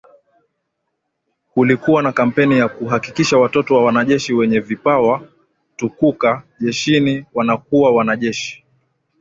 Kulikuwa 1.53 2.03
na 2.03 2.11
kampeni 2.11 2.57
ya 2.57 2.69
kuhakikisha 2.69 3.37
Watoto 3.37 3.75
wa 3.75 3.83
wanajeshi 3.83 4.33
wenye 4.33 4.59
vipawa 4.59 5.27
tukuka 5.75 6.43
jeshini 6.59 7.25
wanakuwa 7.33 7.91
wanajeshi 7.95 8.63